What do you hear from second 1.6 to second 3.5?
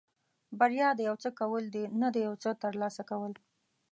دي نه د یو څه ترلاسه کول.